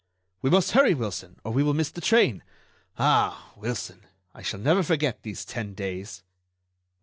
[0.41, 2.41] "We must hurry, Wilson, or we will miss the train....
[2.97, 3.51] Ah!
[3.55, 6.23] Wilson, I shall never forget these ten days."